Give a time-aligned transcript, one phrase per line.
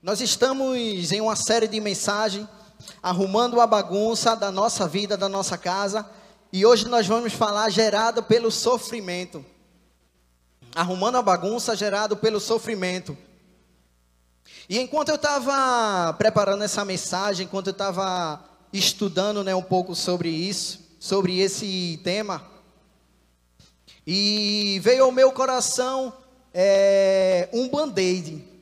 [0.00, 2.46] Nós estamos em uma série de mensagens
[3.02, 6.08] arrumando a bagunça da nossa vida, da nossa casa,
[6.52, 9.44] e hoje nós vamos falar gerado pelo sofrimento.
[10.72, 13.18] Arrumando a bagunça gerado pelo sofrimento.
[14.68, 20.28] E enquanto eu estava preparando essa mensagem, enquanto eu estava estudando né, um pouco sobre
[20.28, 22.46] isso, sobre esse tema,
[24.06, 26.12] e veio ao meu coração
[26.54, 28.57] é, um band-aid.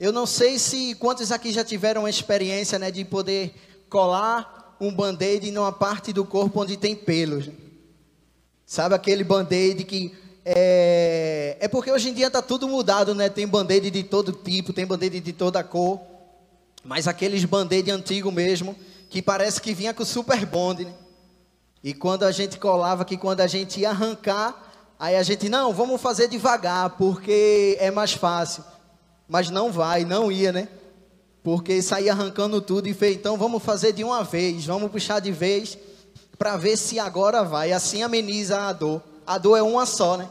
[0.00, 3.54] Eu não sei se quantos aqui já tiveram a experiência né, de poder
[3.90, 7.50] colar um band-aid numa parte do corpo onde tem pelos.
[8.64, 13.28] Sabe aquele band-aid que é, é porque hoje em dia está tudo mudado, né?
[13.28, 16.00] Tem band-aid de todo tipo, tem band-aid de toda cor.
[16.82, 18.74] Mas aqueles band-aid antigo mesmo,
[19.10, 20.94] que parece que vinha com super bond, né?
[21.84, 25.74] E quando a gente colava, que quando a gente ia arrancar, aí a gente, não,
[25.74, 28.64] vamos fazer devagar, porque é mais fácil.
[29.30, 30.68] Mas não vai, não ia, né?
[31.42, 35.32] Porque saía arrancando tudo e fez, então vamos fazer de uma vez, vamos puxar de
[35.32, 35.78] vez,
[36.36, 37.72] para ver se agora vai.
[37.72, 40.28] Assim ameniza a dor a dor é uma só, né?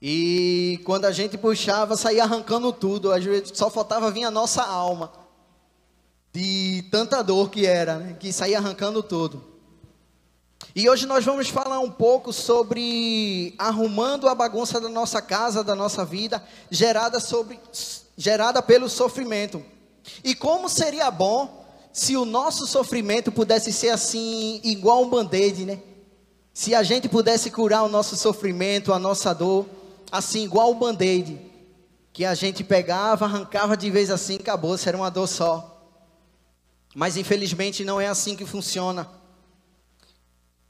[0.00, 4.60] E quando a gente puxava, saía arrancando tudo, às vezes só faltava vir a nossa
[4.64, 5.12] alma,
[6.32, 8.16] de tanta dor que era, né?
[8.18, 9.51] que saía arrancando tudo.
[10.74, 15.74] E hoje nós vamos falar um pouco sobre arrumando a bagunça da nossa casa, da
[15.74, 17.60] nossa vida, gerada, sobre,
[18.16, 19.62] gerada pelo sofrimento.
[20.24, 25.80] E como seria bom se o nosso sofrimento pudesse ser assim, igual um band-aid, né?
[26.54, 29.66] Se a gente pudesse curar o nosso sofrimento, a nossa dor,
[30.10, 31.38] assim, igual o band-aid,
[32.12, 35.68] que a gente pegava, arrancava de vez assim, acabou, era uma dor só.
[36.94, 39.08] Mas infelizmente não é assim que funciona.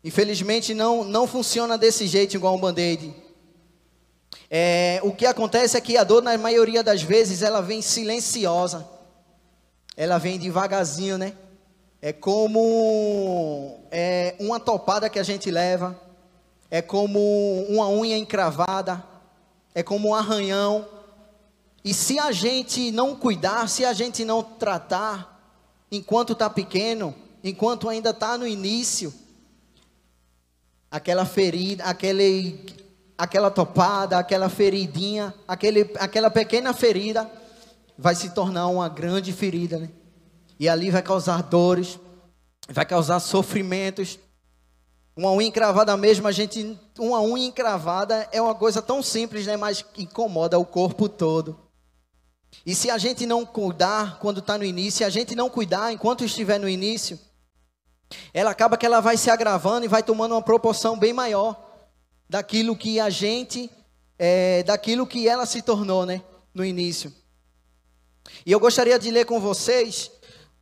[0.04, 3.14] Infelizmente não, não funciona desse jeito igual um band-aid.
[4.50, 8.86] É, o que acontece é que a dor, na maioria das vezes, ela vem silenciosa.
[9.96, 11.34] Ela vem devagarzinho, né?
[12.00, 15.98] É como é, uma topada que a gente leva,
[16.68, 19.02] é como uma unha encravada,
[19.74, 20.86] é como um arranhão.
[21.84, 25.40] E se a gente não cuidar, se a gente não tratar,
[25.90, 27.14] enquanto está pequeno,
[27.44, 29.14] enquanto ainda está no início,
[30.92, 32.66] aquela ferida, aquele,
[33.16, 37.28] aquela topada, aquela feridinha, aquele, aquela pequena ferida,
[37.96, 39.88] vai se tornar uma grande ferida, né?
[40.60, 41.98] E ali vai causar dores,
[42.68, 44.18] vai causar sofrimentos.
[45.16, 49.56] Uma unha encravada mesmo, a gente, uma unha encravada é uma coisa tão simples, né,
[49.56, 51.58] mas incomoda o corpo todo.
[52.66, 55.90] E se a gente não cuidar quando está no início, se a gente não cuidar
[55.90, 57.18] enquanto estiver no início,
[58.32, 61.72] ela acaba que ela vai se agravando e vai tomando uma proporção bem maior
[62.28, 63.70] daquilo que a gente,
[64.18, 66.22] é, daquilo que ela se tornou, né,
[66.54, 67.12] no início.
[68.46, 70.10] E eu gostaria de ler com vocês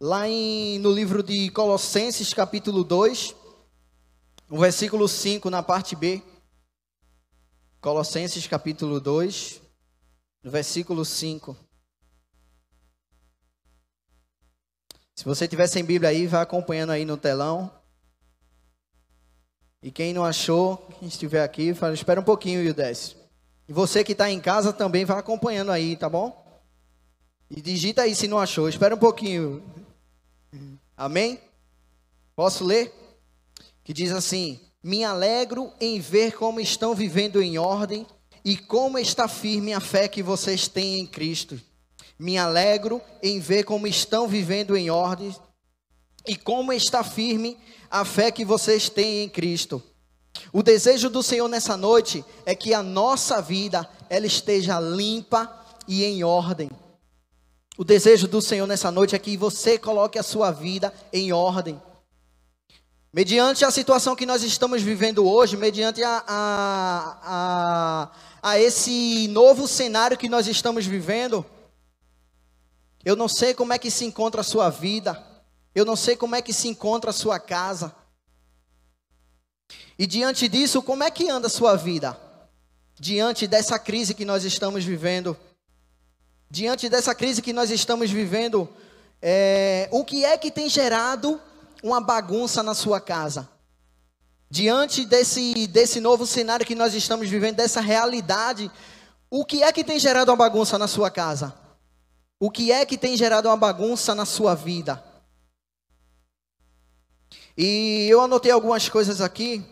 [0.01, 3.35] lá em, no livro de Colossenses, capítulo 2,
[4.49, 6.23] o versículo 5, na parte B.
[7.81, 9.61] Colossenses, capítulo 2,
[10.43, 11.57] no versículo 5.
[15.21, 17.71] Se você tiver sem Bíblia aí, vai acompanhando aí no telão.
[19.83, 23.17] E quem não achou, quem estiver aqui, fala, espera um pouquinho e desce.
[23.69, 26.43] E você que está em casa também vai acompanhando aí, tá bom?
[27.51, 29.63] E digita aí se não achou, espera um pouquinho.
[30.97, 31.39] Amém?
[32.35, 32.91] Posso ler?
[33.85, 38.07] Que diz assim: Me alegro em ver como estão vivendo em ordem
[38.43, 41.61] e como está firme a fé que vocês têm em Cristo.
[42.21, 45.35] Me alegro em ver como estão vivendo em ordem
[46.27, 47.57] e como está firme
[47.91, 49.83] a fé que vocês têm em Cristo.
[50.53, 55.51] O desejo do Senhor nessa noite é que a nossa vida ela esteja limpa
[55.89, 56.71] e em ordem.
[57.79, 61.81] O desejo do Senhor nessa noite é que você coloque a sua vida em ordem.
[63.11, 68.11] Mediante a situação que nós estamos vivendo hoje, mediante a, a, a,
[68.43, 71.47] a esse novo cenário que nós estamos vivendo,
[73.05, 75.23] eu não sei como é que se encontra a sua vida,
[75.75, 77.95] eu não sei como é que se encontra a sua casa.
[79.99, 82.19] E diante disso, como é que anda a sua vida?
[82.99, 85.37] Diante dessa crise que nós estamos vivendo
[86.51, 88.69] diante dessa crise que nós estamos vivendo,
[89.23, 91.41] é, o que é que tem gerado
[91.83, 93.49] uma bagunça na sua casa?
[94.51, 98.69] Diante desse, desse novo cenário que nós estamos vivendo, dessa realidade,
[99.31, 101.55] o que é que tem gerado uma bagunça na sua casa?
[102.43, 105.05] O que é que tem gerado uma bagunça na sua vida?
[107.55, 109.63] E eu anotei algumas coisas aqui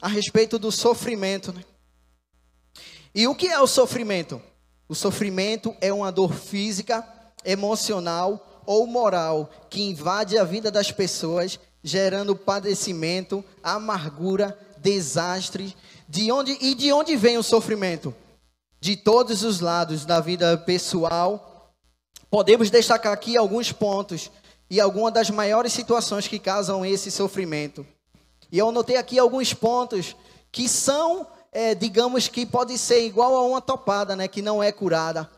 [0.00, 1.52] a respeito do sofrimento.
[1.52, 1.62] Né?
[3.14, 4.40] E o que é o sofrimento?
[4.88, 7.06] O sofrimento é uma dor física,
[7.44, 15.76] emocional ou moral que invade a vida das pessoas, gerando padecimento, amargura, desastre.
[16.08, 18.14] De onde e de onde vem o sofrimento?
[18.80, 21.53] De todos os lados da vida pessoal.
[22.34, 24.28] Podemos destacar aqui alguns pontos
[24.68, 27.86] e algumas das maiores situações que causam esse sofrimento.
[28.50, 30.16] E eu anotei aqui alguns pontos
[30.50, 34.72] que são, é, digamos que pode ser igual a uma topada, né, que não é
[34.72, 35.30] curada.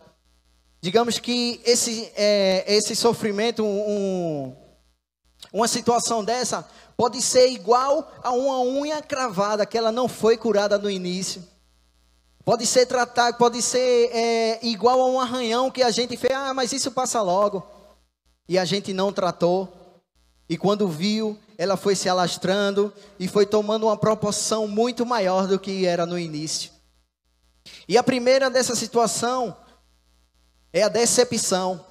[0.80, 4.56] Digamos que esse, é, esse sofrimento, um,
[5.52, 6.66] uma situação dessa,
[6.96, 11.44] pode ser igual a uma unha cravada que ela não foi curada no início.
[12.46, 16.54] Pode ser tratado, pode ser é, igual a um arranhão que a gente fez, ah,
[16.54, 17.66] mas isso passa logo.
[18.48, 20.00] E a gente não tratou.
[20.48, 25.58] E quando viu, ela foi se alastrando e foi tomando uma proporção muito maior do
[25.58, 26.70] que era no início.
[27.88, 29.56] E a primeira dessa situação
[30.72, 31.84] é a decepção.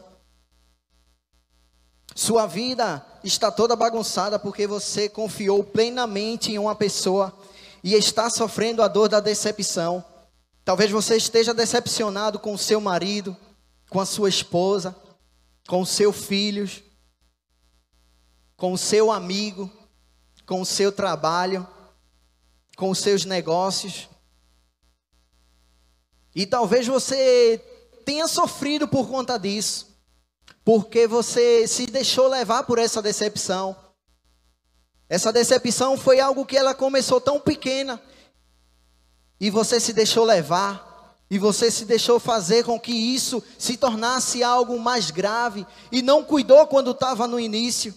[2.16, 7.38] Sua vida está toda bagunçada porque você confiou plenamente em uma pessoa
[7.84, 10.15] e está sofrendo a dor da decepção.
[10.66, 13.38] Talvez você esteja decepcionado com o seu marido,
[13.88, 14.96] com a sua esposa,
[15.68, 16.82] com os seus filhos,
[18.58, 19.72] com o seu amigo,
[20.44, 21.68] com o seu trabalho,
[22.76, 24.10] com os seus negócios.
[26.34, 27.64] E talvez você
[28.04, 29.96] tenha sofrido por conta disso,
[30.64, 33.76] porque você se deixou levar por essa decepção.
[35.08, 38.02] Essa decepção foi algo que ela começou tão pequena
[39.40, 40.94] e você se deixou levar.
[41.28, 46.24] E você se deixou fazer com que isso se tornasse algo mais grave e não
[46.24, 47.96] cuidou quando estava no início.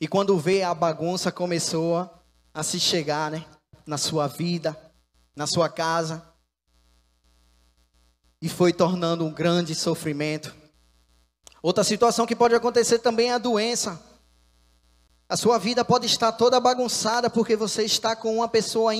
[0.00, 2.08] E quando vê a bagunça começou
[2.54, 3.44] a se chegar, né,
[3.84, 4.76] na sua vida,
[5.34, 6.22] na sua casa,
[8.40, 10.54] e foi tornando um grande sofrimento.
[11.62, 14.00] Outra situação que pode acontecer também é a doença.
[15.28, 18.92] A sua vida pode estar toda bagunçada porque você está com uma pessoa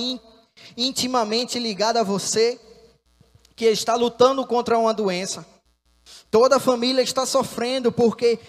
[0.75, 2.59] intimamente ligada a você
[3.55, 5.45] que está lutando contra uma doença.
[6.29, 8.39] Toda a família está sofrendo porque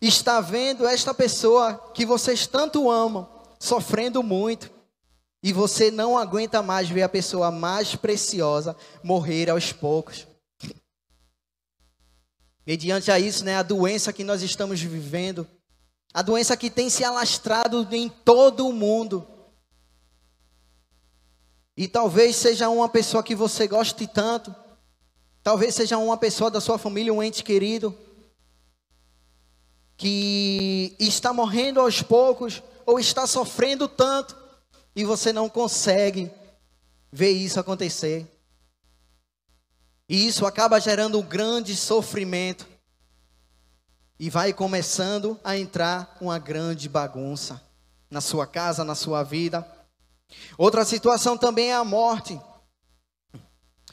[0.00, 3.28] está vendo esta pessoa que vocês tanto amam
[3.58, 4.70] sofrendo muito.
[5.44, 10.26] E você não aguenta mais ver a pessoa mais preciosa morrer aos poucos.
[12.64, 15.46] Mediante a isso, né, a doença que nós estamos vivendo,
[16.14, 19.26] a doença que tem se alastrado em todo o mundo.
[21.76, 24.54] E talvez seja uma pessoa que você goste tanto,
[25.42, 27.96] talvez seja uma pessoa da sua família, um ente querido,
[29.96, 34.36] que está morrendo aos poucos ou está sofrendo tanto
[34.94, 36.30] e você não consegue
[37.10, 38.26] ver isso acontecer.
[40.08, 42.66] E isso acaba gerando um grande sofrimento.
[44.18, 47.60] E vai começando a entrar uma grande bagunça
[48.10, 49.66] na sua casa, na sua vida.
[50.56, 52.40] Outra situação também é a morte.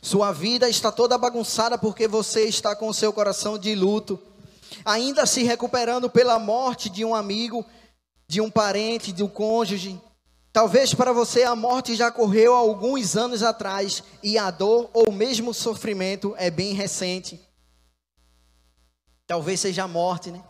[0.02, 4.20] Sua vida está toda bagunçada porque você está com o seu coração de luto,
[4.86, 7.66] ainda se recuperando pela morte de um amigo,
[8.28, 10.00] de um parente, de um cônjuge.
[10.54, 15.12] Talvez para você a morte já correu há alguns anos atrás e a dor ou
[15.12, 17.40] mesmo o sofrimento é bem recente.
[19.28, 20.44] Talvez seja a morte, né?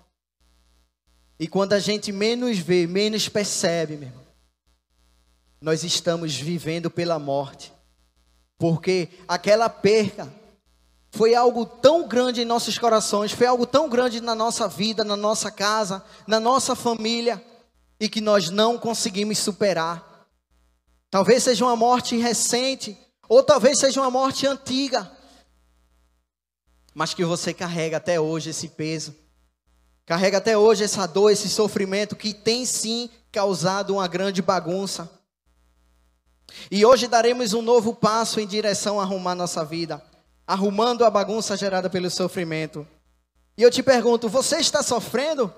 [1.40, 4.29] E quando a gente menos vê, menos percebe, meu irmão,
[5.62, 7.74] nós estamos vivendo pela morte.
[8.58, 10.32] Porque aquela perca
[11.12, 15.16] foi algo tão grande em nossos corações, foi algo tão grande na nossa vida, na
[15.16, 17.44] nossa casa, na nossa família,
[18.00, 20.28] e que nós não conseguimos superar.
[21.10, 22.98] Talvez seja uma morte recente,
[23.28, 25.12] ou talvez seja uma morte antiga,
[26.94, 29.16] mas que você carrega até hoje esse peso,
[30.06, 35.10] carrega até hoje essa dor, esse sofrimento que tem sim causado uma grande bagunça.
[36.70, 40.04] E hoje daremos um novo passo em direção a arrumar nossa vida,
[40.46, 42.88] arrumando a bagunça gerada pelo sofrimento.
[43.58, 45.54] E eu te pergunto: você está sofrendo?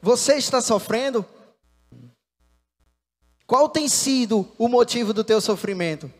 [0.00, 1.24] Você está sofrendo?
[3.46, 6.10] Qual tem sido o motivo do teu sofrimento?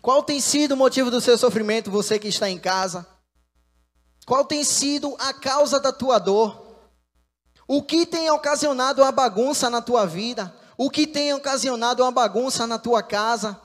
[0.00, 3.06] Qual tem sido o motivo do seu sofrimento, você que está em casa?
[4.26, 6.66] Qual tem sido a causa da tua dor?
[7.66, 10.54] O que tem ocasionado a bagunça na tua vida?
[10.80, 13.60] O que tem ocasionado uma bagunça na tua casa?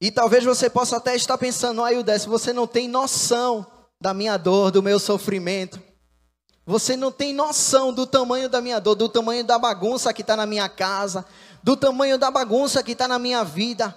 [0.00, 3.66] E talvez você possa até estar pensando, aí o você não tem noção
[4.00, 5.82] da minha dor, do meu sofrimento.
[6.64, 10.36] Você não tem noção do tamanho da minha dor, do tamanho da bagunça que está
[10.36, 11.26] na minha casa,
[11.60, 13.96] do tamanho da bagunça que está na minha vida.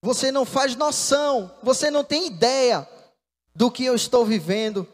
[0.00, 2.88] Você não faz noção, você não tem ideia
[3.54, 4.88] do que eu estou vivendo,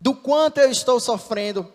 [0.00, 1.70] do quanto eu estou sofrendo.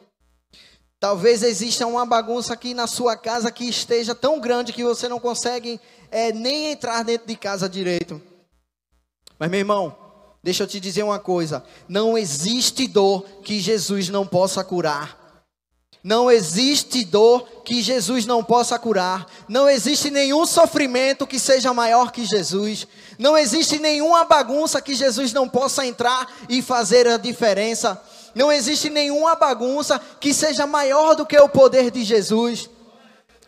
[1.05, 5.19] Talvez exista uma bagunça aqui na sua casa que esteja tão grande que você não
[5.19, 8.19] consegue é, nem entrar dentro de casa direito.
[9.37, 9.95] Mas, meu irmão,
[10.41, 15.15] deixa eu te dizer uma coisa: não existe dor que Jesus não possa curar.
[16.03, 19.27] Não existe dor que Jesus não possa curar.
[19.47, 22.87] Não existe nenhum sofrimento que seja maior que Jesus.
[23.19, 28.01] Não existe nenhuma bagunça que Jesus não possa entrar e fazer a diferença.
[28.35, 32.69] Não existe nenhuma bagunça que seja maior do que o poder de Jesus.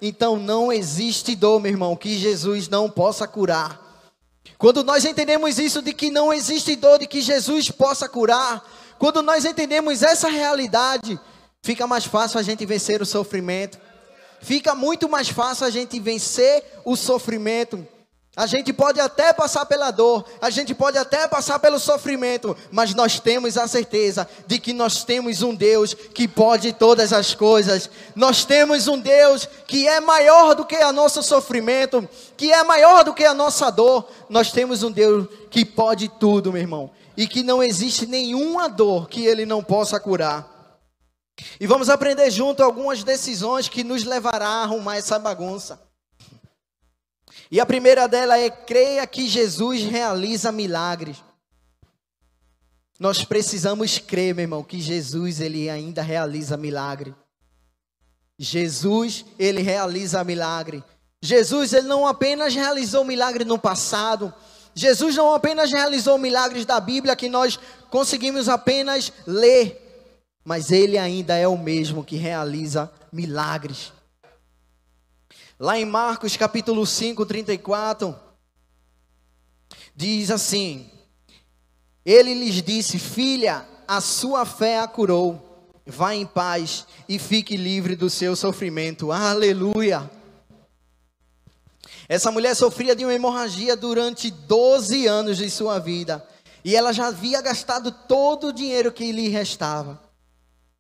[0.01, 3.86] Então não existe dor, meu irmão, que Jesus não possa curar.
[4.58, 8.63] Quando nós entendemos isso de que não existe dor de que Jesus possa curar,
[8.98, 11.20] quando nós entendemos essa realidade,
[11.67, 13.77] Fica mais fácil a gente vencer o sofrimento.
[14.41, 17.86] Fica muito mais fácil a gente vencer o sofrimento.
[18.38, 22.94] A gente pode até passar pela dor, a gente pode até passar pelo sofrimento, mas
[22.94, 27.89] nós temos a certeza de que nós temos um Deus que pode todas as coisas.
[28.15, 33.03] Nós temos um Deus que é maior do que o nosso sofrimento, que é maior
[33.03, 34.08] do que a nossa dor.
[34.29, 39.10] Nós temos um Deus que pode tudo, meu irmão, e que não existe nenhuma dor
[39.10, 40.48] que ele não possa curar.
[41.60, 45.87] E vamos aprender junto algumas decisões que nos levará a arrumar essa bagunça.
[47.50, 51.18] E a primeira dela é creia que Jesus realiza milagres.
[53.00, 57.13] Nós precisamos crer, meu irmão, que Jesus ele ainda realiza milagre.
[58.39, 60.84] Jesus, ele realiza milagre.
[61.22, 64.34] Jesus, ele não apenas realizou milagre no passado.
[64.74, 69.88] Jesus não apenas realizou milagres da Bíblia que nós conseguimos apenas ler
[70.48, 73.92] mas ele ainda é o mesmo que realiza milagres.
[75.60, 78.16] Lá em Marcos capítulo 5, 34,
[79.96, 80.90] diz assim:
[82.06, 85.44] Ele lhes disse: Filha, a sua fé a curou.
[85.90, 89.12] Vá em paz e fique livre do seu sofrimento.
[89.12, 90.12] Aleluia.
[92.10, 96.26] Essa mulher sofria de uma hemorragia durante 12 anos de sua vida.
[96.64, 100.02] E ela já havia gastado todo o dinheiro que lhe restava.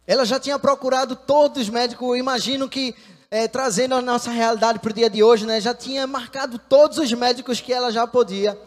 [0.05, 2.95] Ela já tinha procurado todos os médicos, eu imagino que,
[3.29, 6.97] é, trazendo a nossa realidade para o dia de hoje, né, já tinha marcado todos
[6.97, 8.57] os médicos que ela já podia.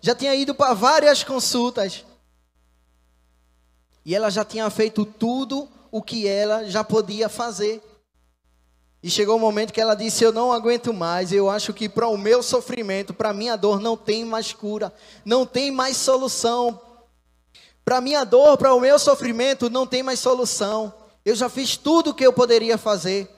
[0.00, 2.04] Já tinha ido para várias consultas.
[4.04, 7.82] E ela já tinha feito tudo o que ela já podia fazer.
[9.02, 11.32] E chegou o um momento que ela disse: Eu não aguento mais.
[11.32, 14.92] Eu acho que para o meu sofrimento, para a minha dor, não tem mais cura,
[15.24, 16.80] não tem mais solução.
[17.84, 20.92] Para minha dor, para o meu sofrimento, não tem mais solução.
[21.24, 23.33] Eu já fiz tudo o que eu poderia fazer.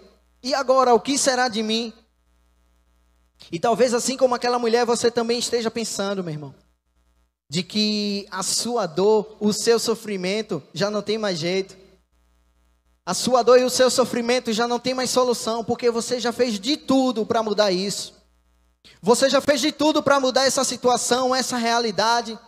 [0.47, 1.93] E agora, o que será de mim?
[3.50, 6.55] E talvez assim como aquela mulher, você também esteja pensando, meu irmão,
[7.50, 11.76] de que a sua dor, o seu sofrimento já não tem mais jeito.
[13.05, 16.31] A sua dor e o seu sofrimento já não tem mais solução, porque você já
[16.31, 18.15] fez de tudo para mudar isso.
[19.03, 22.38] Você já fez de tudo para mudar essa situação, essa realidade.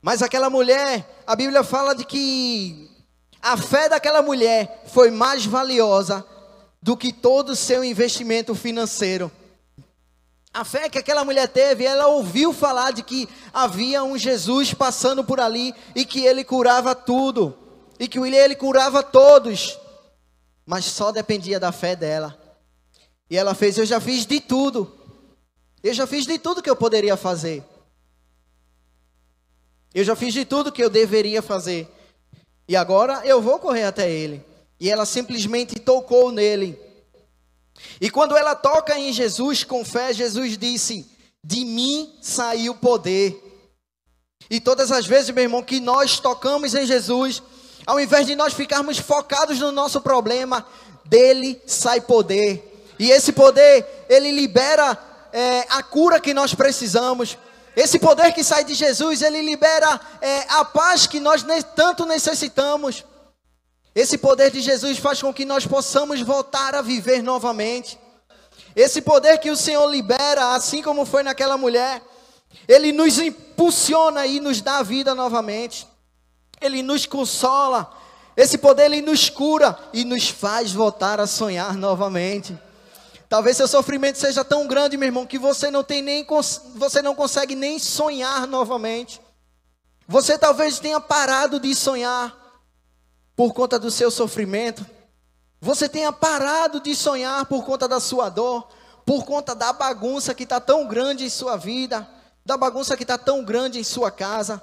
[0.00, 2.88] Mas aquela mulher, a Bíblia fala de que
[3.48, 6.22] a fé daquela mulher foi mais valiosa
[6.82, 9.32] do que todo o seu investimento financeiro.
[10.52, 15.24] A fé que aquela mulher teve, ela ouviu falar de que havia um Jesus passando
[15.24, 17.56] por ali e que ele curava tudo,
[17.98, 19.78] e que ele curava todos,
[20.66, 22.38] mas só dependia da fé dela.
[23.30, 24.94] E ela fez: Eu já fiz de tudo,
[25.82, 27.64] eu já fiz de tudo que eu poderia fazer.
[29.94, 31.94] Eu já fiz de tudo que eu deveria fazer.
[32.68, 34.44] E agora eu vou correr até ele.
[34.78, 36.78] E ela simplesmente tocou nele.
[38.00, 41.06] E quando ela toca em Jesus com fé, Jesus disse:
[41.42, 43.42] De mim saiu poder.
[44.50, 47.42] E todas as vezes, meu irmão, que nós tocamos em Jesus,
[47.86, 50.66] ao invés de nós ficarmos focados no nosso problema,
[51.04, 52.64] dele sai poder.
[52.98, 54.98] E esse poder, ele libera
[55.32, 57.36] é, a cura que nós precisamos.
[57.78, 61.44] Esse poder que sai de Jesus, ele libera é, a paz que nós
[61.76, 63.04] tanto necessitamos.
[63.94, 67.96] Esse poder de Jesus faz com que nós possamos voltar a viver novamente.
[68.74, 72.02] Esse poder que o Senhor libera, assim como foi naquela mulher,
[72.66, 75.86] ele nos impulsiona e nos dá vida novamente.
[76.60, 77.96] Ele nos consola.
[78.36, 82.58] Esse poder ele nos cura e nos faz voltar a sonhar novamente.
[83.28, 86.26] Talvez seu sofrimento seja tão grande, meu irmão, que você não tem nem
[86.74, 89.20] você não consegue nem sonhar novamente.
[90.06, 92.34] Você talvez tenha parado de sonhar
[93.36, 94.84] por conta do seu sofrimento.
[95.60, 98.66] Você tenha parado de sonhar por conta da sua dor,
[99.04, 102.08] por conta da bagunça que está tão grande em sua vida,
[102.46, 104.62] da bagunça que está tão grande em sua casa.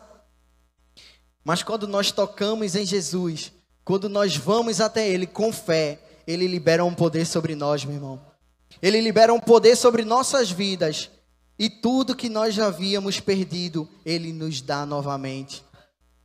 [1.44, 3.52] Mas quando nós tocamos em Jesus,
[3.84, 8.35] quando nós vamos até Ele com fé, Ele libera um poder sobre nós, meu irmão.
[8.82, 11.10] Ele libera um poder sobre nossas vidas.
[11.58, 15.64] E tudo que nós já havíamos perdido, Ele nos dá novamente.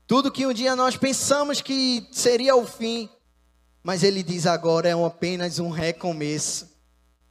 [0.06, 3.08] Tudo que um dia nós pensamos que seria o fim,
[3.82, 6.68] mas Ele diz agora é apenas um recomeço.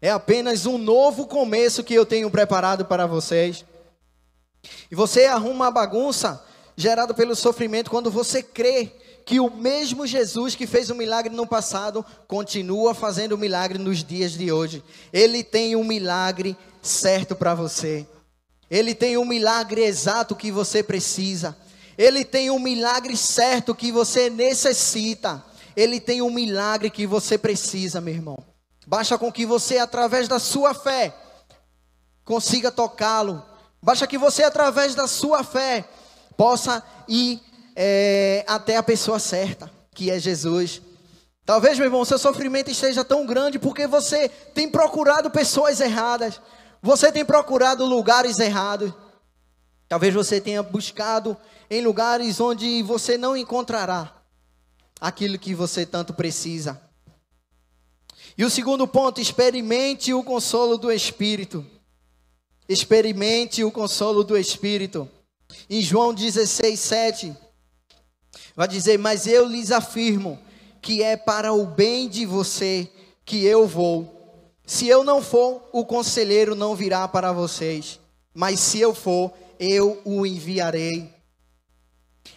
[0.02, 3.66] É apenas um novo começo que eu tenho preparado para vocês.
[4.90, 6.44] E você arruma uma bagunça
[6.76, 8.94] gerada pelo sofrimento quando você crê
[9.30, 14.04] que o mesmo Jesus que fez um milagre no passado continua fazendo um milagre nos
[14.04, 14.84] dias de hoje.
[15.14, 18.08] Ele tem um milagre certo para você.
[18.72, 21.56] Ele tem um milagre exato que você precisa.
[21.96, 25.46] Ele tem um milagre certo que você necessita.
[25.76, 28.44] Ele tem um milagre que você precisa, meu irmão.
[28.88, 31.16] Basta com que você, através da sua fé,
[32.26, 33.46] consiga tocá-lo.
[33.80, 35.88] Basta que você, através da sua fé,
[36.36, 37.40] possa ir
[37.82, 40.82] é, até a pessoa certa, que é Jesus.
[41.46, 46.42] Talvez, meu irmão, seu sofrimento esteja tão grande porque você tem procurado pessoas erradas,
[46.82, 48.92] você tem procurado lugares errados.
[49.88, 51.38] Talvez você tenha buscado
[51.70, 54.14] em lugares onde você não encontrará
[55.00, 56.82] aquilo que você tanto precisa.
[58.38, 61.66] E o segundo ponto, experimente o consolo do Espírito.
[62.68, 65.10] Experimente o consolo do Espírito.
[65.70, 67.38] Em João 16, 7,
[68.60, 70.38] Vai dizer: Mas eu lhes afirmo
[70.82, 72.92] que é para o bem de você
[73.24, 74.54] que eu vou.
[74.66, 78.02] Se eu não for, o conselheiro não virá para vocês.
[78.34, 81.10] Mas se eu for, eu o enviarei.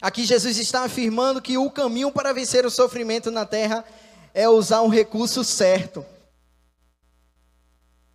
[0.00, 3.84] Aqui Jesus está afirmando que o caminho para vencer o sofrimento na terra
[4.32, 6.06] é usar um recurso certo.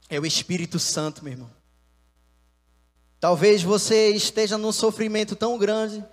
[0.10, 1.52] É o Espírito Santo, meu irmão.
[3.20, 6.06] Talvez você esteja num sofrimento tão grande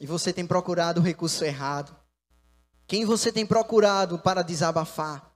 [0.00, 1.94] e você tem procurado o recurso errado.
[2.86, 5.32] Quem você tem procurado para desabafar?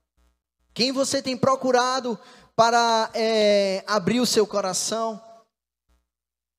[0.74, 2.18] Quem você tem procurado
[2.54, 5.20] para é, abrir o seu coração?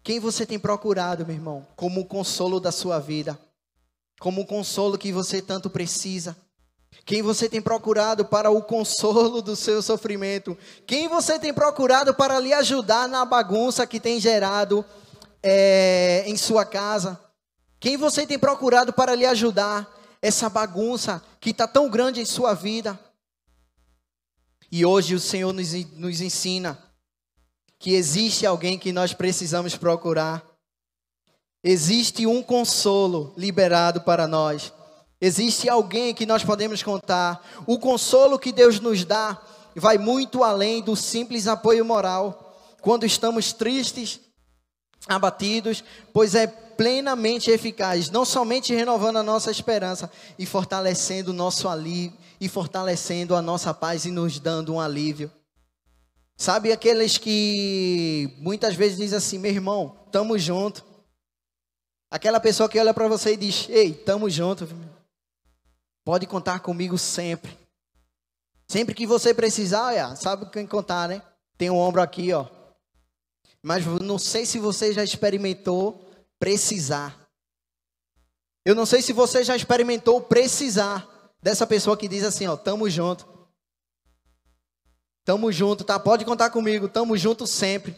[0.01, 3.39] Quem você tem procurado, meu irmão, como o consolo da sua vida?
[4.19, 6.35] Como o consolo que você tanto precisa?
[7.05, 10.57] Quem você tem procurado para o consolo do seu sofrimento?
[10.87, 14.83] Quem você tem procurado para lhe ajudar na bagunça que tem gerado
[15.43, 17.28] é, em sua casa?
[17.79, 19.87] Quem você tem procurado para lhe ajudar?
[20.21, 22.99] Essa bagunça que está tão grande em sua vida.
[24.71, 26.77] E hoje o Senhor nos, nos ensina
[27.79, 30.45] que existe alguém que nós precisamos procurar.
[31.63, 34.73] Existe um consolo liberado para nós.
[35.21, 37.41] Existe alguém que nós podemos contar.
[37.65, 39.41] O consolo que Deus nos dá
[39.75, 42.57] vai muito além do simples apoio moral.
[42.81, 44.19] Quando estamos tristes,
[45.07, 46.47] abatidos, pois é
[46.79, 53.35] plenamente eficaz, não somente renovando a nossa esperança e fortalecendo o nosso alívio, e fortalecendo
[53.35, 55.29] a nossa paz e nos dando um alívio.
[56.37, 60.85] Sabe aqueles que muitas vezes dizem assim, meu irmão, tamo junto.
[62.09, 64.65] Aquela pessoa que olha para você e diz, ei, tamo junto.
[66.05, 67.59] Pode contar comigo sempre.
[68.69, 71.21] Sempre que você precisar, olha, sabe quem contar, né?
[71.57, 72.47] Tem um ombro aqui, ó.
[73.61, 76.05] Mas não sei se você já experimentou
[76.39, 77.29] precisar.
[78.65, 81.07] Eu não sei se você já experimentou precisar
[81.41, 83.27] dessa pessoa que diz assim, ó, tamo junto.
[85.23, 85.99] Tamo junto, tá?
[85.99, 87.95] Pode contar comigo, tamo junto sempre.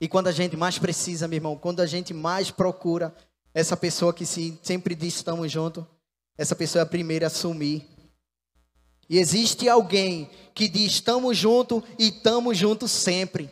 [0.00, 3.14] E quando a gente mais precisa, meu irmão, quando a gente mais procura
[3.52, 5.86] essa pessoa que se, sempre diz estamos junto,
[6.38, 7.86] essa pessoa é a primeira a assumir.
[9.08, 13.50] E existe alguém que diz estamos junto e estamos juntos sempre.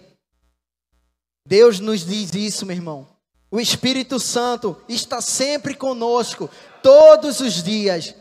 [1.45, 3.18] Deus nos diz isso, meu irmão.
[3.51, 6.51] O Espírito Santo está sempre conosco,
[6.83, 8.15] todos os dias.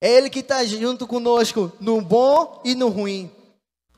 [0.00, 3.30] É Ele que está junto conosco no bom e no ruim.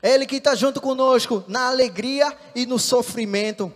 [0.01, 3.73] É Ele que está junto conosco na alegria e no sofrimento.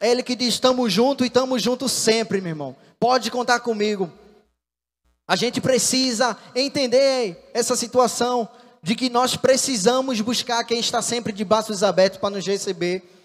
[0.00, 2.76] É Ele que diz: estamos juntos e estamos juntos sempre, meu irmão.
[2.98, 4.10] Pode contar comigo.
[5.28, 8.48] A gente precisa entender essa situação
[8.82, 13.19] de que nós precisamos buscar quem está sempre de braços abertos para nos receber.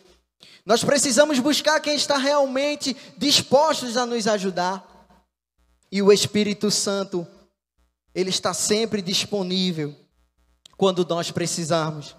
[0.66, 4.84] Nós precisamos buscar quem está realmente dispostos a nos ajudar.
[5.92, 7.26] E o Espírito Santo,
[8.14, 9.96] ele está sempre disponível
[10.76, 12.16] quando nós precisarmos.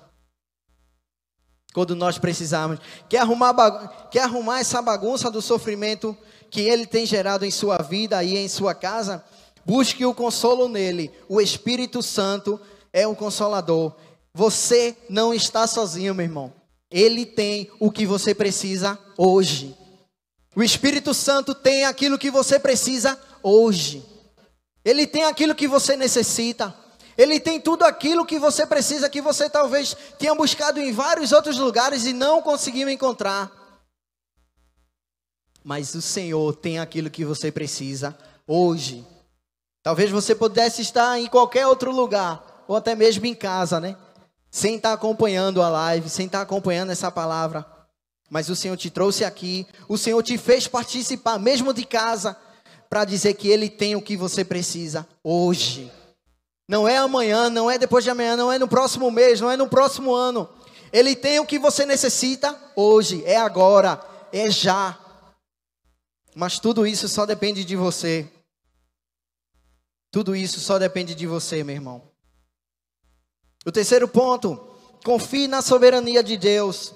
[1.74, 2.78] Quando nós precisarmos.
[3.08, 6.16] Quer arrumar, quer arrumar essa bagunça do sofrimento
[6.50, 9.24] que ele tem gerado em sua vida e em sua casa?
[9.64, 11.10] Busque o consolo nele.
[11.28, 12.60] O Espírito Santo
[12.92, 13.94] é o consolador.
[14.32, 16.52] Você não está sozinho, meu irmão.
[16.90, 19.76] Ele tem o que você precisa hoje.
[20.54, 24.04] O Espírito Santo tem aquilo que você precisa hoje.
[24.84, 26.74] Ele tem aquilo que você necessita.
[27.18, 31.58] Ele tem tudo aquilo que você precisa, que você talvez tenha buscado em vários outros
[31.58, 33.50] lugares e não conseguiu encontrar.
[35.64, 39.04] Mas o Senhor tem aquilo que você precisa hoje.
[39.82, 43.96] Talvez você pudesse estar em qualquer outro lugar, ou até mesmo em casa, né?
[44.50, 47.66] Sem estar acompanhando a live, sem estar acompanhando essa palavra.
[48.30, 52.36] Mas o Senhor te trouxe aqui, o Senhor te fez participar, mesmo de casa,
[52.88, 55.92] para dizer que Ele tem o que você precisa hoje.
[56.68, 59.56] Não é amanhã, não é depois de amanhã, não é no próximo mês, não é
[59.56, 60.48] no próximo ano.
[60.92, 64.00] Ele tem o que você necessita hoje, é agora,
[64.32, 64.98] é já.
[66.34, 68.28] Mas tudo isso só depende de você.
[70.10, 72.15] Tudo isso só depende de você, meu irmão.
[73.66, 74.60] O terceiro ponto,
[75.04, 76.94] confie na soberania de Deus.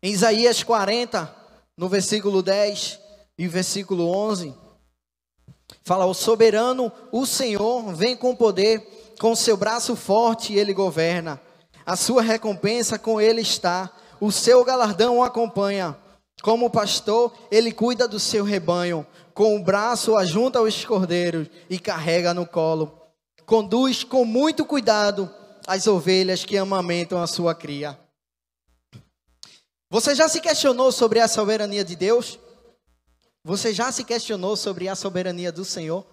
[0.00, 1.34] Em Isaías 40,
[1.76, 3.00] no versículo 10
[3.36, 4.54] e versículo 11,
[5.82, 8.80] fala: O soberano, o Senhor, vem com poder,
[9.18, 11.40] com seu braço forte ele governa.
[11.84, 15.98] A sua recompensa com ele está, o seu galardão o acompanha.
[16.44, 22.32] Como pastor, ele cuida do seu rebanho, com o braço ajunta os cordeiros e carrega
[22.32, 23.01] no colo.
[23.46, 25.32] Conduz com muito cuidado
[25.66, 27.98] as ovelhas que amamentam a sua cria.
[29.90, 32.38] Você já se questionou sobre a soberania de Deus?
[33.44, 36.06] Você já se questionou sobre a soberania do Senhor?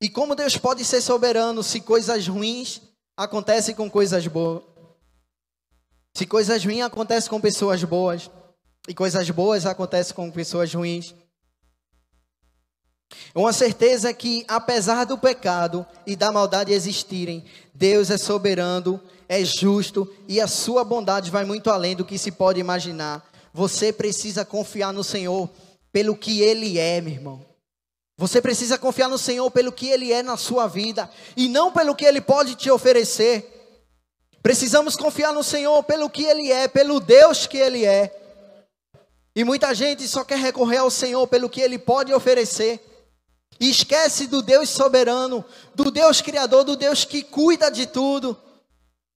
[0.00, 2.80] E como Deus pode ser soberano se coisas ruins
[3.16, 4.62] acontecem com coisas boas?
[6.14, 8.30] Se coisas ruins acontecem com pessoas boas
[8.88, 11.14] e coisas boas acontecem com pessoas ruins.
[13.34, 17.44] Uma certeza que, apesar do pecado e da maldade existirem,
[17.74, 22.32] Deus é soberano é justo e a sua bondade vai muito além do que se
[22.32, 23.22] pode imaginar.
[23.52, 25.48] Você precisa confiar no Senhor
[25.92, 27.44] pelo que Ele é, meu irmão.
[28.16, 31.94] Você precisa confiar no Senhor pelo que Ele é na sua vida e não pelo
[31.94, 33.54] que Ele pode te oferecer.
[34.42, 38.14] Precisamos confiar no Senhor pelo que Ele é, pelo Deus que Ele é.
[39.36, 42.80] E muita gente só quer recorrer ao Senhor pelo que Ele pode oferecer.
[43.60, 45.44] E esquece do Deus soberano,
[45.74, 48.36] do Deus criador, do Deus que cuida de tudo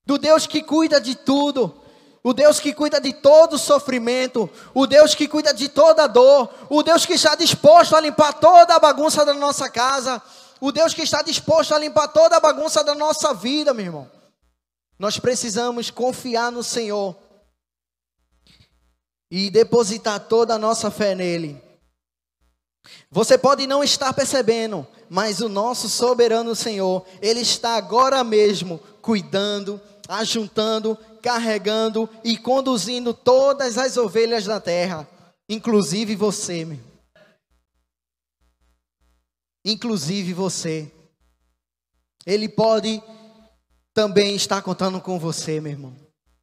[0.04, 1.80] do Deus que cuida de tudo,
[2.22, 6.82] o Deus que cuida de todo sofrimento, o Deus que cuida de toda dor, o
[6.82, 10.22] Deus que está disposto a limpar toda a bagunça da nossa casa,
[10.60, 14.10] o Deus que está disposto a limpar toda a bagunça da nossa vida, meu irmão.
[14.98, 17.16] Nós precisamos confiar no Senhor
[19.30, 21.60] e depositar toda a nossa fé nele.
[23.10, 29.80] Você pode não estar percebendo, mas o nosso soberano Senhor, ele está agora mesmo cuidando
[30.08, 35.08] ajuntando, carregando e conduzindo todas as ovelhas da terra,
[35.48, 36.80] inclusive você, meu.
[39.64, 40.90] Inclusive você.
[42.26, 43.02] Ele pode
[43.94, 45.96] também estar contando com você, meu irmão.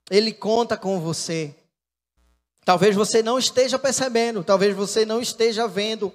[0.09, 1.53] Ele conta com você.
[2.65, 6.13] Talvez você não esteja percebendo, talvez você não esteja vendo,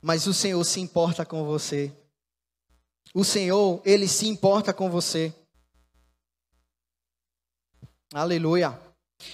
[0.00, 1.92] mas o Senhor se importa com você.
[3.14, 5.32] O Senhor, ele se importa com você.
[8.12, 8.78] Aleluia.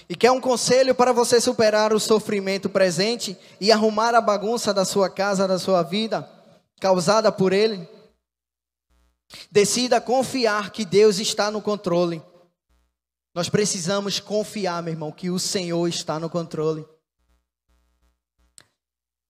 [0.09, 4.83] E quer um conselho para você superar o sofrimento presente e arrumar a bagunça da
[4.83, 6.29] sua casa, da sua vida,
[6.79, 7.87] causada por ele?
[9.51, 12.21] Decida confiar que Deus está no controle.
[13.33, 16.85] Nós precisamos confiar, meu irmão, que o Senhor está no controle.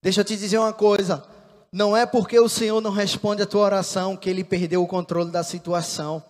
[0.06, 1.26] Deixa eu te dizer uma coisa:
[1.72, 5.32] não é porque o Senhor não responde a tua oração que ele perdeu o controle
[5.32, 6.22] da situação.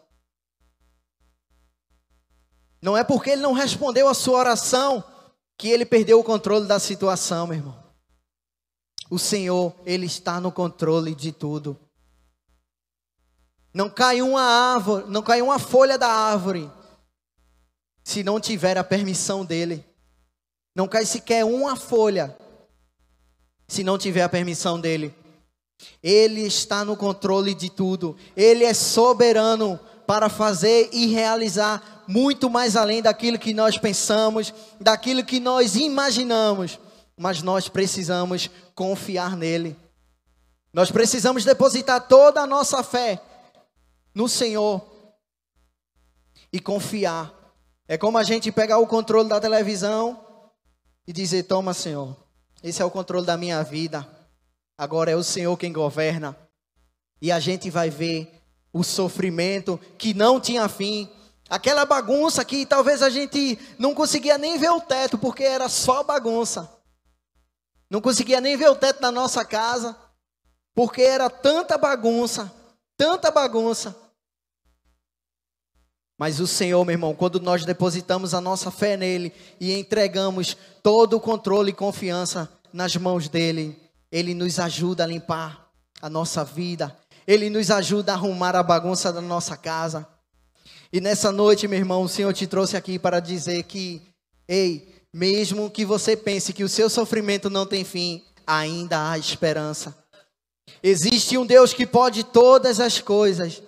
[2.81, 5.05] Não é porque ele não respondeu a sua oração
[5.59, 7.85] que ele perdeu o controle da situação, meu irmão.
[9.11, 11.79] O Senhor, ele está no controle de tudo.
[13.75, 16.73] Não cai uma árvore, não cai uma folha da árvore
[18.03, 19.85] se não tiver a permissão dele.
[20.75, 22.35] Não cai sequer uma folha
[23.67, 25.15] se não tiver a permissão dele.
[26.03, 28.17] Ele está no controle de tudo.
[28.37, 35.25] Ele é soberano para fazer e realizar muito mais além daquilo que nós pensamos, daquilo
[35.25, 36.79] que nós imaginamos.
[37.17, 39.77] Mas nós precisamos confiar nele.
[40.73, 43.21] Nós precisamos depositar toda a nossa fé
[44.15, 44.85] no Senhor
[46.53, 47.33] e confiar.
[47.89, 50.21] É como a gente pegar o controle da televisão
[51.07, 52.17] e dizer: Toma, Senhor,
[52.69, 54.05] esse é o controle da minha vida.
[54.77, 56.37] Agora é o Senhor quem governa.
[57.23, 61.09] E a gente vai ver o sofrimento que não tinha fim.
[61.49, 66.03] Aquela bagunça que talvez a gente não conseguia nem ver o teto, porque era só
[66.03, 66.69] bagunça.
[67.89, 69.97] Não conseguia nem ver o teto da nossa casa,
[70.75, 72.53] porque era tanta bagunça,
[72.97, 73.97] tanta bagunça.
[76.19, 81.17] Mas o Senhor, meu irmão, quando nós depositamos a nossa fé nele e entregamos todo
[81.17, 83.79] o controle e confiança nas mãos dele,
[84.11, 85.69] ele nos ajuda a limpar
[86.01, 90.07] a nossa vida, ele nos ajuda a arrumar a bagunça da nossa casa.
[90.93, 94.01] E nessa noite, meu irmão, o Senhor te trouxe aqui para dizer que,
[94.49, 99.97] ei, mesmo que você pense que o seu sofrimento não tem fim, ainda há esperança.
[100.83, 103.63] Existe um Deus que pode todas as coisas.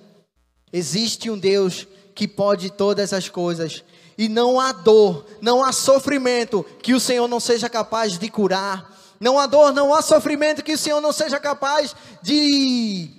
[0.73, 3.85] Existe um Deus que pode todas as coisas.
[4.17, 8.97] E não há dor, não há sofrimento que o Senhor não seja capaz de curar.
[9.21, 13.11] Não há dor, não há sofrimento que o Senhor não seja capaz de,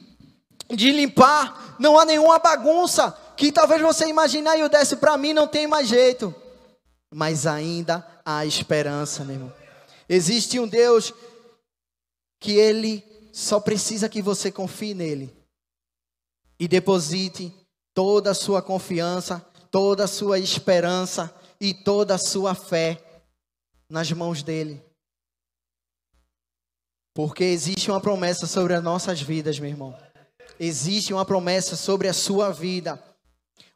[0.70, 1.76] de limpar.
[1.80, 5.68] Não há nenhuma bagunça que talvez você imagine, e o desce para mim não tem
[5.68, 6.36] mais jeito.
[7.14, 9.54] Mas ainda há esperança, meu irmão.
[10.10, 11.14] Existe um Deus
[12.40, 15.34] que Ele só precisa que você confie nele
[16.60, 17.54] e deposite
[18.00, 22.98] toda a sua confiança, toda a sua esperança e toda a sua fé
[23.90, 24.82] nas mãos dele.
[27.14, 29.94] Porque existe uma promessa sobre as nossas vidas, meu irmão.
[30.58, 33.04] Existe uma promessa sobre a sua vida.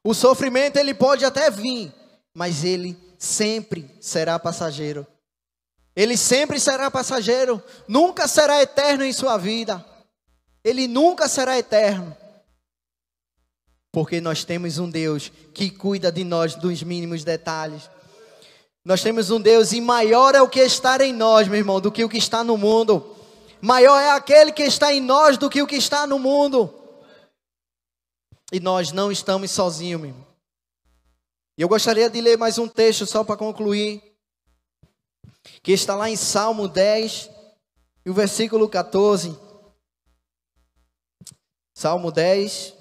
[0.02, 1.94] O sofrimento ele pode até vir,
[2.34, 5.06] mas ele sempre será passageiro.
[5.94, 9.86] Ele sempre será passageiro, nunca será eterno em sua vida.
[10.64, 12.23] Ele nunca será eterno.
[13.94, 17.88] Porque nós temos um Deus que cuida de nós dos mínimos detalhes.
[18.84, 21.92] Nós temos um Deus e maior é o que está em nós, meu irmão, do
[21.92, 23.16] que o que está no mundo.
[23.62, 26.74] Maior é aquele que está em nós do que o que está no mundo.
[28.52, 30.28] E nós não estamos sozinhos, meu irmão.
[31.56, 34.02] E eu gostaria de ler mais um texto só para concluir,
[35.62, 37.30] que está lá em Salmo 10,
[38.04, 39.38] e o versículo 14.
[41.76, 42.74] Salmo 10,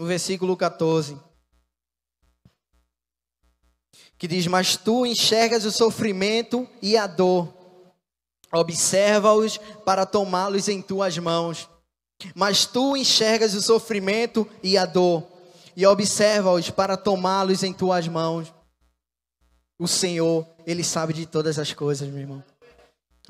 [0.00, 1.20] no versículo 14.
[4.16, 7.52] Que diz: Mas tu enxergas o sofrimento e a dor,
[8.50, 11.68] observa-os para tomá-los em tuas mãos.
[12.34, 15.22] Mas tu enxergas o sofrimento e a dor,
[15.76, 18.52] e observa-os para tomá-los em tuas mãos.
[19.78, 22.42] O Senhor, Ele sabe de todas as coisas, meu irmão.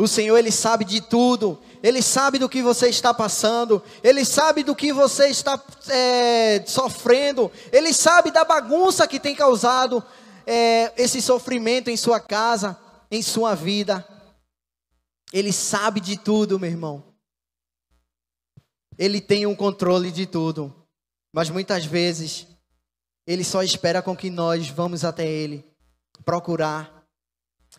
[0.00, 1.60] O Senhor, Ele sabe de tudo.
[1.82, 3.82] Ele sabe do que você está passando.
[4.02, 7.52] Ele sabe do que você está é, sofrendo.
[7.70, 10.02] Ele sabe da bagunça que tem causado
[10.46, 12.78] é, esse sofrimento em sua casa,
[13.10, 14.06] em sua vida.
[15.34, 17.04] Ele sabe de tudo, meu irmão.
[18.96, 20.74] Ele tem um controle de tudo.
[21.30, 22.46] Mas muitas vezes,
[23.26, 25.62] Ele só espera com que nós vamos até Ele.
[26.24, 27.04] Procurar.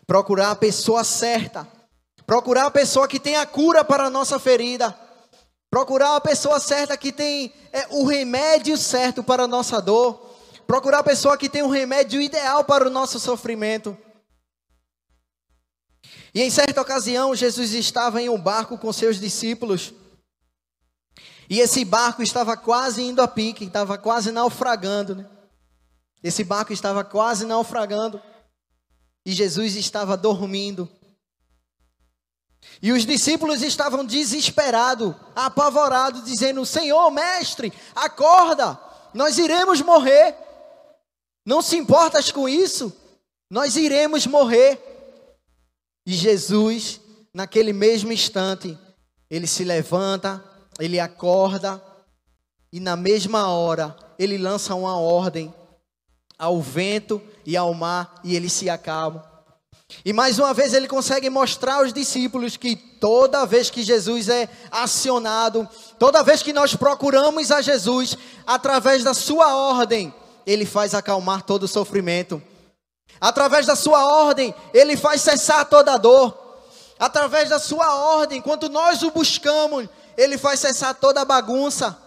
[0.06, 1.81] Procurar a pessoa certa
[2.26, 4.96] Procurar a pessoa que tem a cura para a nossa ferida.
[5.70, 10.30] Procurar a pessoa certa que tem é, o remédio certo para a nossa dor.
[10.66, 13.96] Procurar a pessoa que tem o remédio ideal para o nosso sofrimento.
[16.34, 19.92] E em certa ocasião, Jesus estava em um barco com seus discípulos.
[21.48, 25.16] E esse barco estava quase indo a pique, estava quase naufragando.
[25.16, 25.28] Né?
[26.22, 28.22] Esse barco estava quase naufragando.
[29.26, 30.88] E Jesus estava dormindo.
[32.80, 38.78] E os discípulos estavam desesperados, apavorados, dizendo: Senhor, mestre, acorda,
[39.14, 40.36] nós iremos morrer.
[41.44, 42.92] Não se importas com isso?
[43.50, 44.80] Nós iremos morrer.
[46.06, 47.00] E Jesus,
[47.32, 48.78] naquele mesmo instante,
[49.30, 50.42] ele se levanta,
[50.78, 51.82] ele acorda,
[52.72, 55.52] e na mesma hora, ele lança uma ordem
[56.38, 59.31] ao vento e ao mar, e eles se acalmam.
[60.04, 64.48] E mais uma vez ele consegue mostrar aos discípulos que toda vez que Jesus é
[64.70, 70.12] acionado, toda vez que nós procuramos a Jesus, através da sua ordem,
[70.46, 72.42] ele faz acalmar todo o sofrimento.
[73.20, 76.36] Através da sua ordem, ele faz cessar toda a dor.
[76.98, 81.98] Através da sua ordem, enquanto nós o buscamos, ele faz cessar toda a bagunça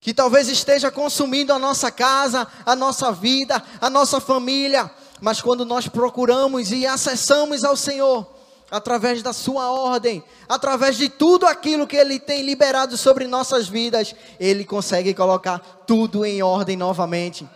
[0.00, 4.90] que talvez esteja consumindo a nossa casa, a nossa vida, a nossa família.
[5.20, 8.26] Mas quando nós procuramos e acessamos ao Senhor,
[8.70, 14.14] através da Sua ordem, através de tudo aquilo que Ele tem liberado sobre nossas vidas,
[14.38, 17.48] Ele consegue colocar tudo em ordem novamente.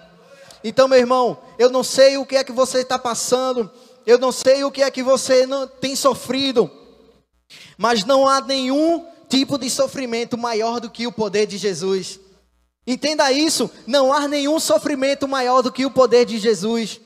[0.65, 3.71] Então, meu irmão, eu não sei o que é que você está passando,
[4.07, 6.71] eu não sei o que é que você não tem sofrido,
[7.77, 12.21] mas não há nenhum tipo de sofrimento maior do que o poder de Jesus.
[12.87, 17.01] Entenda isso, não há nenhum sofrimento maior do que o poder de Jesus.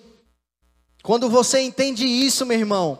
[1.06, 2.98] Quando você entende isso, meu irmão,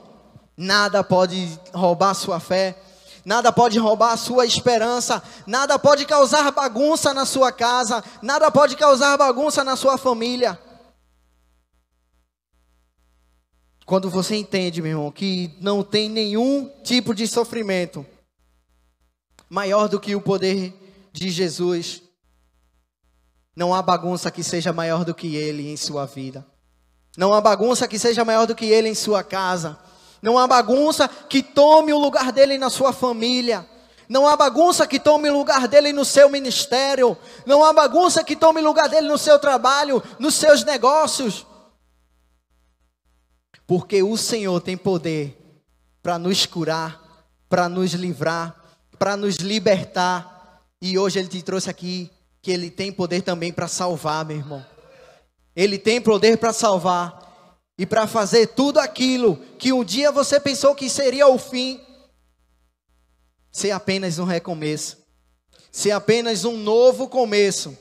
[0.57, 2.81] nada pode roubar sua fé,
[3.25, 9.19] nada pode roubar sua esperança, nada pode causar bagunça na sua casa, nada pode causar
[9.19, 10.57] bagunça na sua família.
[13.85, 18.07] Quando você entende, meu irmão, que não tem nenhum tipo de sofrimento
[19.51, 20.73] maior do que o poder
[21.13, 22.05] de Jesus,
[23.57, 26.47] não há bagunça que seja maior do que ele em sua vida.
[27.17, 29.79] Não há bagunça que seja maior do que ele em sua casa.
[30.21, 33.67] Não há bagunça que tome o lugar dele na sua família.
[34.09, 37.17] Não há bagunça que tome o lugar dele no seu ministério.
[37.45, 41.47] Não há bagunça que tome o lugar dele no seu trabalho, nos seus negócios.
[43.67, 45.37] Porque o Senhor tem poder
[46.03, 47.01] para nos curar,
[47.49, 48.55] para nos livrar,
[48.99, 50.63] para nos libertar.
[50.81, 54.76] E hoje Ele te trouxe aqui que Ele tem poder também para salvar, meu irmão.
[55.57, 57.27] Ele tem poder para salvar
[57.79, 61.81] e para fazer tudo aquilo que um dia você pensou que seria o fim,
[63.51, 64.99] ser apenas um recomeço,
[65.73, 67.77] ser apenas um novo começo,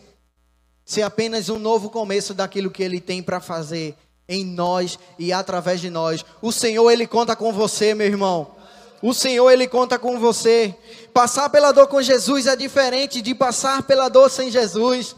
[0.86, 3.96] ser apenas um novo começo daquilo que Ele tem para fazer
[4.28, 6.24] em nós e através de nós.
[6.42, 8.56] O Senhor, Ele conta com você, meu irmão.
[9.02, 10.74] O Senhor, Ele conta com você.
[11.14, 15.16] Passar pela dor com Jesus é diferente de passar pela dor sem Jesus.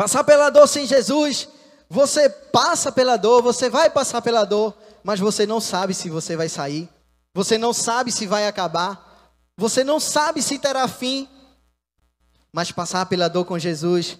[0.00, 1.46] Passar pela dor sem Jesus,
[1.86, 6.34] você passa pela dor, você vai passar pela dor, mas você não sabe se você
[6.36, 6.88] vai sair.
[7.34, 9.36] Você não sabe se vai acabar.
[9.58, 11.28] Você não sabe se terá fim.
[12.50, 14.18] Mas passar pela dor com Jesus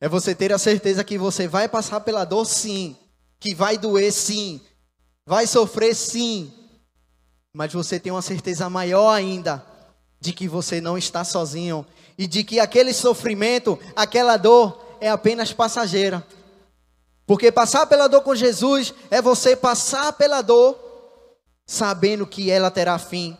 [0.00, 2.96] é você ter a certeza que você vai passar pela dor sim,
[3.38, 4.60] que vai doer sim,
[5.24, 6.52] vai sofrer sim,
[7.54, 9.64] mas você tem uma certeza maior ainda
[10.20, 11.86] de que você não está sozinho
[12.18, 16.24] e de que aquele sofrimento, aquela dor é apenas passageira.
[17.26, 20.78] Porque passar pela dor com Jesus é você passar pela dor
[21.66, 23.36] sabendo que ela terá fim.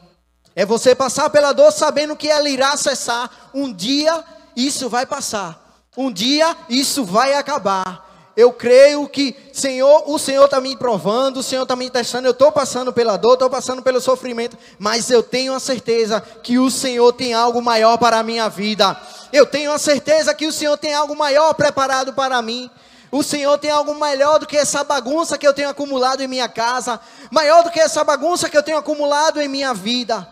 [0.54, 3.50] É você passar pela dor sabendo que ela irá cessar.
[3.52, 4.24] Um dia
[4.56, 5.88] isso vai passar.
[5.96, 8.09] Um dia isso vai acabar.
[8.36, 12.26] Eu creio que, Senhor, o Senhor está me provando, o Senhor está me testando.
[12.26, 16.58] Eu estou passando pela dor, estou passando pelo sofrimento, mas eu tenho a certeza que
[16.58, 19.00] o Senhor tem algo maior para a minha vida.
[19.32, 22.70] Eu tenho a certeza que o Senhor tem algo maior preparado para mim.
[23.12, 26.48] O Senhor tem algo melhor do que essa bagunça que eu tenho acumulado em minha
[26.48, 30.26] casa, maior do que essa bagunça que eu tenho acumulado em minha vida.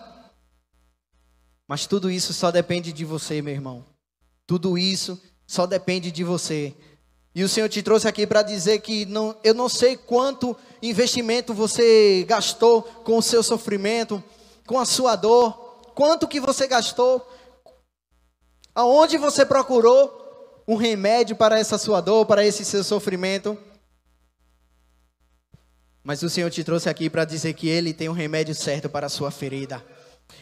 [1.67, 3.85] Mas tudo isso só depende de você, meu irmão.
[4.47, 6.75] Tudo isso só depende de você.
[7.39, 11.55] E o Senhor te trouxe aqui para dizer que não, eu não sei quanto investimento
[11.55, 14.21] você gastou com o seu sofrimento,
[14.67, 15.53] com a sua dor,
[15.95, 17.25] quanto que você gastou,
[18.75, 23.57] aonde você procurou um remédio para essa sua dor, para esse seu sofrimento.
[26.03, 29.07] Mas o Senhor te trouxe aqui para dizer que Ele tem um remédio certo para
[29.07, 29.81] a sua ferida.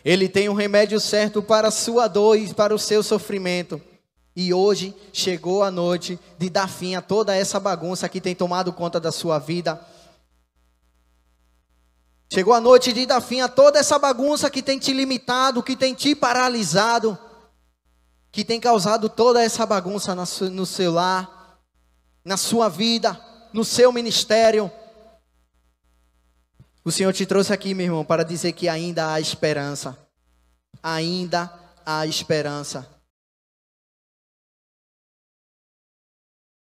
[0.03, 3.83] Ele tem um remédio certo para a sua dor e para o seu sofrimento.
[4.37, 8.71] E hoje chegou a noite de dar fim a toda essa bagunça que tem tomado
[8.71, 9.81] conta da sua vida.
[12.31, 15.75] Chegou a noite de dar fim a toda essa bagunça que tem te limitado, que
[15.75, 17.19] tem te paralisado,
[18.31, 21.59] que tem causado toda essa bagunça no seu lar,
[22.23, 23.19] na sua vida,
[23.55, 24.71] no seu ministério.
[26.85, 29.97] O Senhor te trouxe aqui, meu irmão, para dizer que ainda há esperança.
[30.83, 31.51] Ainda
[31.87, 32.96] há esperança.